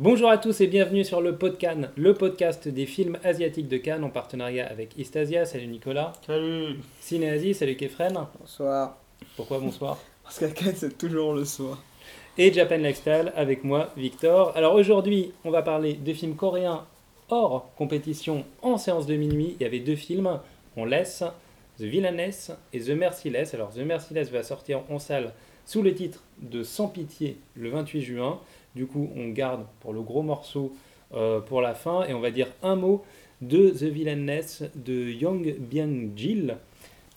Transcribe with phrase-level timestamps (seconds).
[0.00, 4.04] Bonjour à tous et bienvenue sur le Podcan, le podcast des films asiatiques de Cannes
[4.04, 5.44] en partenariat avec Istasia.
[5.44, 6.12] Salut Nicolas.
[6.24, 8.14] Salut Cinéasie, salut Kefren.
[8.38, 8.96] Bonsoir.
[9.34, 11.82] Pourquoi bonsoir Parce qu'à Cannes, c'est toujours le soir.
[12.38, 14.52] Et Japan Lifestyle avec moi, Victor.
[14.56, 16.86] Alors aujourd'hui, on va parler de films coréens
[17.28, 19.56] hors compétition en séance de minuit.
[19.58, 20.38] Il y avait deux films.
[20.76, 21.24] On laisse
[21.80, 23.52] The Villainess et The Merciless.
[23.52, 25.32] Alors The Merciless va sortir en salle
[25.66, 28.38] sous le titre de Sans pitié le 28 juin.
[28.78, 30.72] Du coup, on garde pour le gros morceau
[31.12, 33.04] euh, pour la fin et on va dire un mot
[33.42, 36.56] de The Villainess de Young Byung-jil.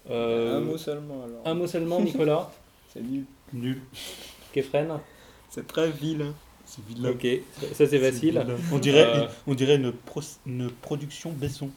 [0.10, 1.42] Euh, Un mot seulement alors.
[1.46, 2.52] un mot seulement, Nicolas.
[2.92, 3.26] C'est nul.
[3.54, 3.80] Nul.
[4.54, 5.00] Kefren.
[5.52, 6.34] C'est très vilain.
[6.66, 7.10] C'est vilain.
[7.12, 7.28] Ok,
[7.74, 8.44] ça c'est facile.
[8.74, 11.70] On dirait, Euh, on dirait une, pro- une production Besson.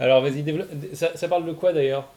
[0.00, 0.68] Alors vas-y, développe.
[0.92, 2.12] Ça, ça parle de quoi d'ailleurs?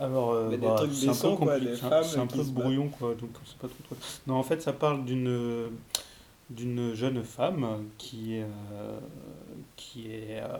[0.00, 3.30] Alors, euh, Mais des bah, trucs c'est un peu c'est un- peu brouillon, quoi, donc
[3.44, 3.96] c'est pas trop, trop.
[4.26, 5.68] Non, en fait, ça parle d'une
[6.50, 7.66] d'une jeune femme
[7.98, 8.42] qui est.
[8.42, 8.98] euh,
[9.76, 10.40] qui est.
[10.42, 10.56] euh,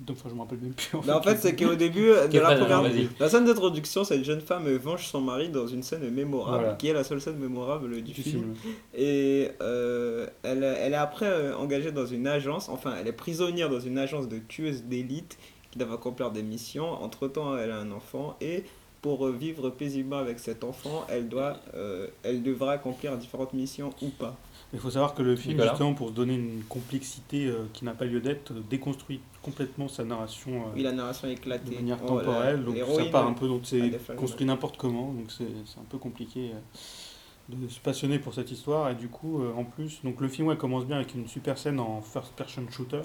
[0.00, 0.96] donc, enfin, je me rappelle même plus.
[1.06, 3.08] Mais en fait, c'est qu'au début de Kefren, la première.
[3.18, 6.74] La scène d'introduction, cette jeune femme venge son mari dans une scène mémorable, Voilà.
[6.76, 8.54] qui est la seule scène mémorable du, du film.
[8.54, 8.74] film.
[8.94, 13.68] Et euh, elle, elle est après euh, engagée dans une agence, enfin, elle est prisonnière
[13.70, 15.36] dans une agence de tueuses d'élite
[15.78, 16.90] doivent accomplir des missions.
[17.02, 18.64] Entre temps, elle a un enfant et
[19.00, 24.08] pour vivre paisiblement avec cet enfant, elle, doit, euh, elle devra accomplir différentes missions ou
[24.08, 24.36] pas.
[24.72, 27.92] Il faut savoir que le film, justement, pour se donner une complexité euh, qui n'a
[27.92, 30.50] pas lieu d'être, déconstruit complètement sa narration.
[30.62, 31.70] euh, Oui, la narration est éclatée.
[31.70, 34.76] de manière Oh, la- temporelle, donc ça part un peu, donc a c'est construit n'importe
[34.76, 38.94] comment, donc c'est c'est un peu compliqué euh, de se passionner pour cette histoire, et
[38.94, 41.80] du coup, euh, en plus, donc le film ouais, commence bien avec une super scène
[41.80, 43.00] en first person shooter,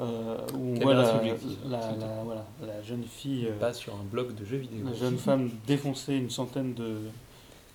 [0.00, 1.22] euh, où on voit la,
[1.66, 4.84] la, la- voilà, la jeune fille, euh, Pas sur un blog de jeux vidéo.
[4.86, 6.98] la jeune femme défoncer une centaine de,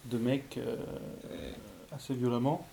[0.05, 0.75] de mecs euh,
[1.91, 2.65] assez violemment.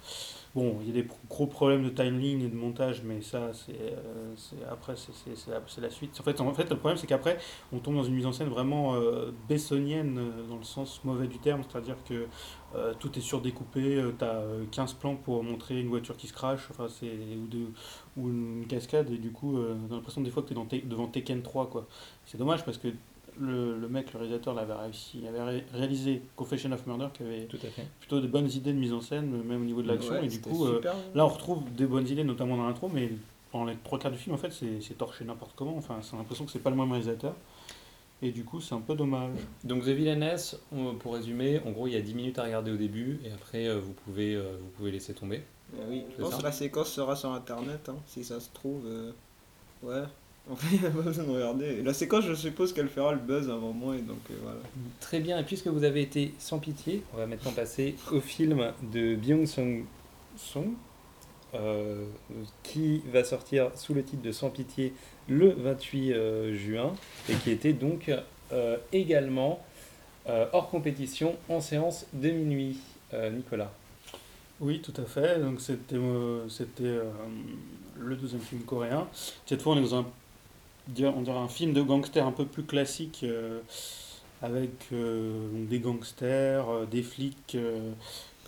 [0.55, 3.73] Bon, il y a des gros problèmes de timeline et de montage, mais ça, c'est
[3.79, 4.35] euh,
[4.73, 6.19] après, c'est- la, suite.
[6.19, 7.37] En fait, en fait, le problème, c'est qu'après,
[7.75, 11.27] on tombe dans une mise en scène vraiment euh, bessonienne, euh, dans le sens mauvais
[11.27, 12.27] du terme, c'est-à-dire que
[12.75, 16.67] euh, tout est surdécoupé, tu as 15 plans pour montrer une voiture qui se crache,
[16.71, 17.07] enfin, c'est
[17.37, 17.67] ou, de,
[18.67, 21.07] une cascade, et du coup, euh, on a l'impression des fois que tu es devant
[21.07, 21.69] Tekken 3.
[21.71, 21.87] quoi.
[22.27, 22.89] C'est dommage parce que
[23.39, 27.23] le, le mec, le réalisateur, l'avait réussi, il avait ré- réalisé Confession of Murder, qui
[27.23, 27.87] avait Tout à fait.
[28.01, 30.15] plutôt de bonnes idées de mise en scène, même au niveau de l'action.
[30.15, 30.81] Ouais, et du coup, euh,
[31.15, 33.11] là, on retrouve des bonnes idées, notamment dans l'intro, mais
[33.53, 35.77] pendant les trois quarts du film, en fait, c'est torché n'importe comment.
[35.77, 37.35] Enfin, c'est l'impression que c'est pas le même réalisateur.
[38.23, 39.33] Et du coup, c'est un peu dommage.
[39.63, 40.59] Donc The Villainess,
[41.01, 43.67] pour résumer, en gros il y a 10 minutes à regarder au début et après
[43.69, 45.43] euh, vous, pouvez, euh, vous pouvez laisser tomber.
[45.75, 48.87] Euh, oui, je pense que la séquence sera sur internet, hein, si ça se trouve.
[48.87, 49.11] euh,
[49.83, 50.03] Ouais.
[50.49, 51.83] En fait, il n'y a pas besoin de regarder.
[51.83, 54.59] La séquence, je suppose qu'elle fera le buzz avant moi, et donc euh, voilà.
[55.01, 58.73] Très bien, et puisque vous avez été sans pitié, on va maintenant passer au film
[58.93, 59.85] de Byung Sung
[60.37, 60.69] Song,
[61.55, 62.05] euh,
[62.63, 64.93] qui va sortir sous le titre de Sans pitié
[65.29, 66.95] le 28 euh, juin,
[67.29, 68.11] et qui était donc
[68.93, 69.61] également
[70.29, 72.79] hors compétition en séance de minuit.
[73.33, 73.73] Nicolas.
[74.61, 75.41] Oui, tout à fait.
[75.41, 77.05] Donc, c'était euh, c'était euh,
[77.99, 79.07] le deuxième film coréen.
[79.45, 80.07] Cette fois, on est dans un,
[80.89, 83.61] dire- on dirait un film de gangster un peu plus classique, euh,
[84.43, 87.57] avec euh, des gangsters, euh, des flics.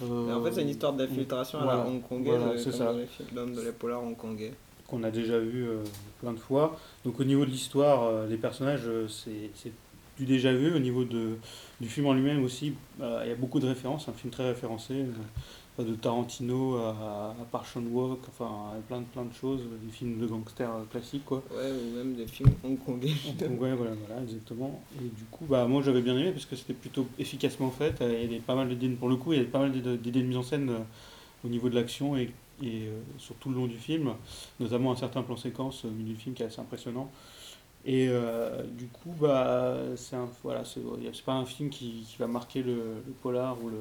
[0.00, 2.84] en fait, c'est une histoire d'infiltration à la hongkongaise, voilà, comme ça.
[2.86, 4.54] dans les films dans les polars hongkongais.
[4.86, 5.66] qu'on a déjà vu
[6.20, 6.78] plein de fois.
[7.04, 9.72] Donc au niveau de l'histoire, les personnages, c'est
[10.18, 10.72] du déjà vu.
[10.74, 11.36] Au niveau de,
[11.80, 15.04] du film en lui-même aussi, il y a beaucoup de références, un film très référencé,
[15.84, 16.90] de Tarantino à,
[17.40, 21.24] à Park Chan-wook, enfin plein de, plein de choses, des films de gangsters euh, classiques
[21.24, 21.42] quoi.
[21.50, 23.12] Ouais, ou même des films hongkongais.
[23.38, 24.82] Donc, ouais, voilà, voilà, exactement.
[24.96, 28.00] Et du coup, bah, moi j'avais bien aimé parce que c'était plutôt efficacement fait.
[28.00, 29.72] euh, Il y avait pas mal d'idées, pour le coup, il y avait pas mal
[29.72, 30.78] d'idées de mise en scène euh,
[31.44, 34.14] au niveau de l'action et, et euh, sur tout le long du film,
[34.58, 37.10] notamment un certain plan séquence au milieu du film qui est assez impressionnant.
[37.88, 40.80] Et euh, du coup, bah, c'est un, voilà, c'est
[41.14, 43.78] c'est pas un film qui, qui va marquer le, le polar ou le,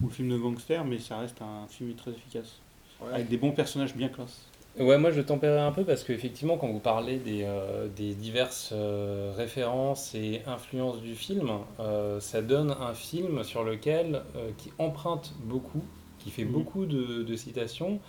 [0.00, 2.62] ou le film de gangster, mais ça reste un film très efficace,
[3.00, 3.12] Ouais.
[3.12, 4.52] avec des bons personnages bien classe.
[4.78, 8.70] Ouais, moi je tempérais un peu parce qu'effectivement, quand vous parlez des, euh, des diverses
[8.72, 14.72] euh, références et influences du film, euh, ça donne un film sur lequel euh, qui
[14.78, 15.82] emprunte beaucoup,
[16.18, 16.52] qui fait Mhm.
[16.52, 18.00] beaucoup de, de citations,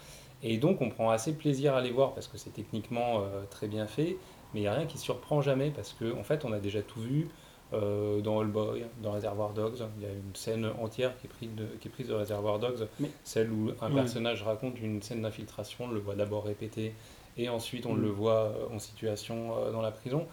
[0.44, 3.68] et donc on prend assez plaisir à les voir parce que c'est techniquement euh, très
[3.68, 4.18] bien fait,
[4.54, 6.82] mais il n'y a rien qui surprend jamais parce qu'en en fait on a déjà
[6.82, 7.28] tout vu.
[7.74, 11.30] euh, dans All Boy, dans Reservoir Dogs, il y a une scène entière qui est
[11.30, 15.02] prise de, qui est prise de Reservoir Dogs, Mais- celle où un personnage raconte une
[15.02, 16.94] scène d'infiltration, on le voit d'abord répéter,
[17.38, 18.02] et ensuite on Mm.
[18.02, 20.28] le voit euh, en situation euh, dans la prison.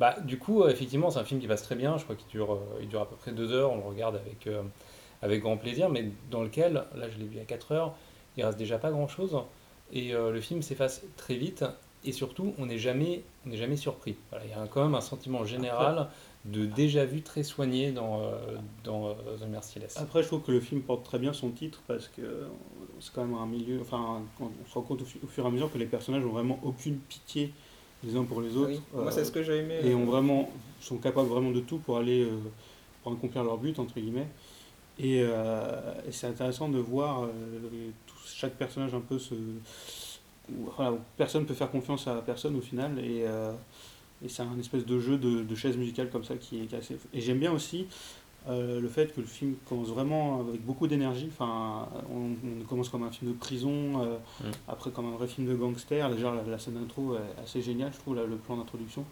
[0.00, 1.98] Bah, du coup, euh, effectivement, c'est un film qui passe très bien.
[1.98, 3.70] Je crois qu'il dure, il dure à peu près deux heures.
[3.70, 4.48] On le regarde avec,
[5.22, 7.94] avec grand plaisir, mais dans lequel, là je l'ai vu à 4 heures,
[8.36, 9.38] il reste déjà pas grand-chose.
[9.92, 11.64] Et euh, le film s'efface très vite.
[12.04, 14.16] Et surtout, on n'est jamais, on n'est jamais surpris.
[14.30, 16.08] Voilà, il y a quand même un sentiment général
[16.44, 18.32] de déjà vu très soigné dans, euh,
[18.82, 19.96] dans euh, The Merciless.
[19.98, 22.48] Après, je trouve que le film porte très bien son titre parce que euh,
[22.98, 23.80] c'est quand même un milieu.
[23.80, 25.86] Enfin, on on se rend compte au, fu- au fur et à mesure que les
[25.86, 27.52] personnages ont vraiment aucune pitié
[28.02, 28.70] les uns pour les autres.
[28.70, 28.80] Oui.
[28.94, 29.78] Moi, c'est Euh, ce que j'ai aimé.
[29.84, 30.50] et euh, ont vraiment
[30.80, 32.30] sont capables vraiment de tout pour aller euh,
[33.04, 34.26] pour accomplir leur but entre guillemets
[34.98, 37.28] et, euh, et c'est intéressant de voir euh,
[38.06, 39.34] tout- chaque personnage un peu se
[40.50, 42.98] où, voilà, où personne peut faire confiance à personne au final.
[42.98, 43.52] Et, euh,
[44.24, 46.74] et c'est un espèce de jeu de, de chaise musicale comme ça qui est, qui
[46.74, 47.86] est assez et j'aime bien aussi
[48.48, 51.28] euh, le fait que le film commence vraiment avec beaucoup d'énergie.
[51.32, 52.30] Enfin on,
[52.60, 54.50] on commence comme un film de prison euh, Mm.
[54.68, 56.08] après comme un vrai film de gangster.
[56.10, 59.04] Déjà la, la scène d'intro est assez géniale je trouve là, le plan d'introduction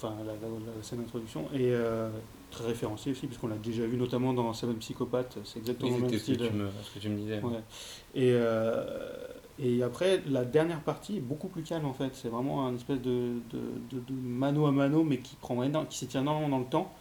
[0.00, 2.08] enfin la, la- la scène d'introduction et euh,
[2.50, 6.08] très référencé aussi puisqu'on l'a déjà vu notamment dans Seven Psychopathe c'est exactement le même
[6.08, 7.40] ce que, style tu me, ce que tu me disais.
[7.42, 7.58] Ouais.
[8.14, 8.84] Et, euh,
[9.60, 12.10] et après, la dernière partie est beaucoup plus calme en fait.
[12.14, 13.58] C'est vraiment un espèce de, de,
[13.90, 16.92] de, de mano à mano, mais qui prend énorme, qui s'étire énormément dans le temps.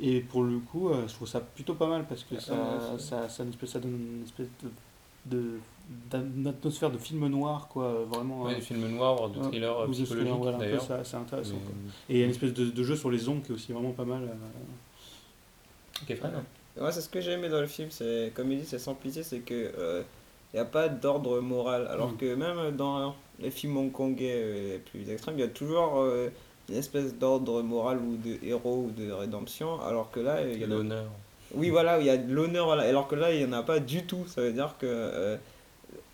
[0.00, 2.98] Et pour le coup, euh, je trouve ça plutôt pas mal parce que Ah, ça,
[2.98, 4.48] ça, ça, une espèce- ça donne une espèce
[5.26, 5.60] de,
[6.10, 8.04] d'atmosphère de film noir, quoi.
[8.10, 8.42] Vraiment.
[8.44, 10.82] Ouais, euh, de ouais, thriller euh, ou de thriller, psychologique voilà, un peu d'ailleurs.
[11.04, 11.54] c'est intéressant.
[11.54, 11.74] Mais- quoi.
[12.10, 13.72] Et il y a une espèce de, de jeu sur les ondes qui est aussi
[13.72, 14.22] vraiment pas mal.
[14.22, 16.32] euh, Ok, Fred
[16.80, 18.94] Ouais, c'est ce que j'ai aimé dans le film, c'est comme il dit, c'est sans
[18.94, 20.04] pitié, c'est que
[20.54, 21.86] il n'y a pas d'ordre moral.
[21.88, 22.16] Alors Mm.
[22.16, 26.28] que même dans les films hongkongais euh, les plus extrêmes, il y a toujours euh,
[26.68, 29.80] une espèce d'ordre moral ou de héros ou de rédemption.
[29.82, 31.06] Alors que là, il y a l'honneur.
[31.54, 32.82] Oui, voilà, il y a de l'honneur, voilà.
[32.84, 34.24] alors que là, il n'y en a pas du tout.
[34.26, 35.36] Ça veut dire que euh,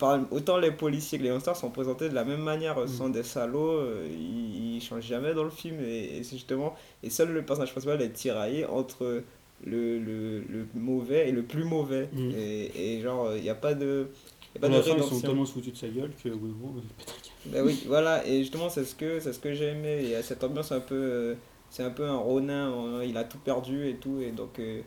[0.04, 2.96] par, autant les policiers que les gangsters sont présentés de la même manière, ce Mm.
[2.98, 5.76] sont des salauds, euh, ils, ils changent jamais dans le film.
[5.80, 9.22] Et, et c'est justement, et seul le personnage principal est tiraillé entre
[9.64, 12.08] le, le, le mauvais et le plus mauvais.
[12.12, 12.30] Mm.
[12.36, 14.08] Et, et genre, il n'y a pas de.
[14.54, 16.28] y a pas de fin, ils sont tellement foutus de sa gueule que.
[17.46, 20.00] Ben oui, voilà, et justement, c'est ce que, ce que j'ai aimé.
[20.02, 20.94] Il y a cette ambiance un peu.
[20.94, 21.34] euh,
[21.70, 24.80] c'est un peu un Ronin, euh, il a tout perdu et tout, et donc euh,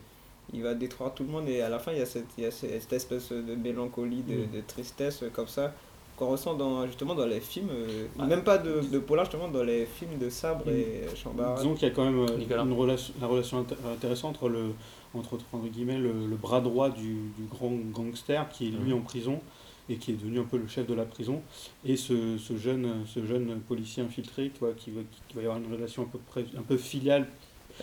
[0.54, 1.48] il va détruire tout le monde.
[1.50, 4.22] Et à la fin, il y a cette, il y a cette espèce de mélancolie,
[4.24, 4.56] de, Mm.
[4.56, 5.74] de tristesse comme ça,
[6.16, 8.26] qu'on ressent dans, justement dans les films, euh, Ah.
[8.26, 10.70] même pas de, de polar, justement dans les films de sabre Mm.
[10.76, 11.56] et chambard.
[11.58, 14.72] Disons qu'il y a quand même euh, une relation, la relation inté- intéressante entre, le,
[15.14, 19.00] entre, entre guillemets, le, le bras droit du, du grand gangster qui est lui Mhm.
[19.00, 19.40] en prison
[19.90, 21.42] et qui est devenu un peu le chef de la prison
[21.86, 25.46] et ce, ce jeune, ce jeune policier infiltré tu vois, qui, va, qui va y
[25.46, 27.26] avoir une relation un peu, près, un peu filiale,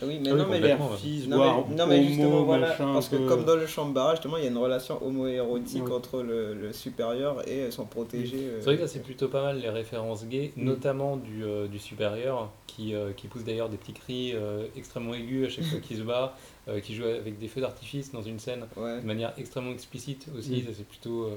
[0.03, 0.77] oui, mais Ah oui, non, mais ouais.
[0.97, 1.37] fils, Non
[1.69, 4.37] mais, non, mais homo, justement voilà machin, parce que peu- comme dans le chambard justement
[4.37, 5.91] il y a une relation homo-érotique Ouais.
[5.93, 9.41] entre le, le supérieur et son protégé euh, C'est vrai que là, c'est plutôt pas
[9.43, 10.63] mal les références gays, Mm.
[10.63, 15.13] notamment du, euh, du supérieur, qui, euh, qui pousse d'ailleurs des petits cris euh, extrêmement
[15.13, 16.35] aigus à chaque fois qu'il se bat,
[16.67, 20.27] euh, qui joue avec des feux d'artifice dans une scène ouais de manière extrêmement explicite
[20.37, 20.57] aussi.
[20.57, 20.65] Mm.
[20.65, 21.35] Ça, c'est plutôt, euh,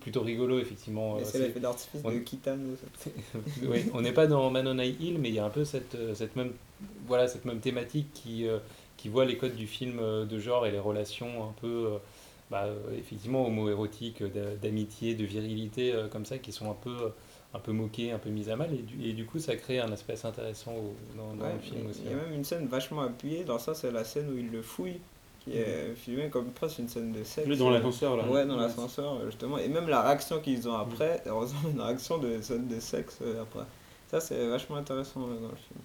[0.00, 1.14] plutôt rigolo, effectivement.
[1.16, 3.10] Euh, c'est c'est- l'effet d'artifice on- de Kitano ça.
[3.68, 5.64] oui, on n'est pas dans Man on High Hill, mais il y a un peu
[5.64, 6.52] cette, euh, cette, même,
[7.06, 8.58] voilà, cette même thématique qui, euh,
[8.96, 11.98] qui voit les codes du film euh, de genre et les relations un peu, euh,
[12.50, 16.76] bah, euh, effectivement, homo-érotiques, euh, d'a- d'amitié, de virilité, euh, comme ça, qui sont un
[16.82, 17.08] peu, euh,
[17.54, 18.72] un peu moquées, un peu mises à mal.
[18.74, 21.52] Et du, et du coup, ça crée un aspect assez intéressant au- dans, dans Ouais,
[21.54, 22.02] le film il aussi.
[22.04, 22.20] y a hein.
[22.26, 25.00] même une scène vachement appuyée dans ça c'est la scène où il le fouille
[25.44, 28.24] qui est filmée comme presque une scène de sexe dans l'ascenseur là.
[28.26, 32.40] ouais dans l'ascenseur justement et même la réaction qu'ils ont après heureusement une réaction de
[32.40, 33.66] scène de sexe après
[34.10, 35.80] ça c'est vachement intéressant dans le film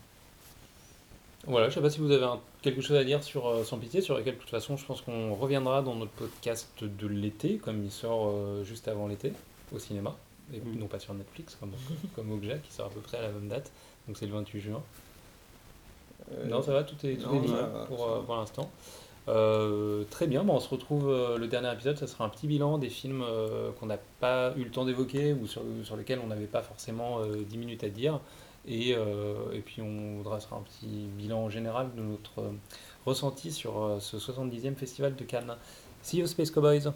[1.49, 3.77] Voilà, je sais pas si vous avez un- quelque chose à dire sur euh, Sans
[3.77, 7.57] Pitié, sur lequel de toute façon je pense qu'on reviendra dans notre podcast de l'été,
[7.57, 9.33] comme il sort euh, juste avant l'été,
[9.73, 10.15] au cinéma,
[10.53, 10.79] et Mm.
[10.79, 11.71] non pas sur Netflix, comme,
[12.15, 13.71] comme Okja, qui sort à peu près à la même date,
[14.07, 14.81] donc c'est le 28 juin.
[16.33, 18.69] Euh, non, ça va, tout est, tout non, est dit ça va, pour, pour l'instant.
[20.09, 22.89] Très bien, bon, on se retrouve le dernier épisode, ça sera un petit bilan des
[22.89, 23.23] films
[23.79, 27.19] qu'on n'a pas eu le temps d'évoquer ou sur, sur lesquels on n'avait pas forcément
[27.19, 28.19] euh, 10 minutes à dire.
[28.69, 32.51] Et, euh, et puis on dressera un petit bilan général de notre euh,
[33.03, 35.55] ressenti sur euh, ce 70e festival de Cannes.
[36.03, 36.91] See you Space Cowboys